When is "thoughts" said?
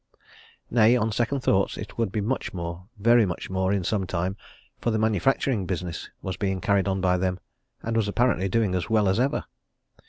1.41-1.77